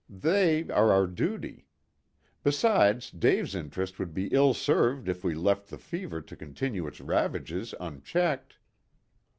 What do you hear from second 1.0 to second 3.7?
duty. Besides, Dave's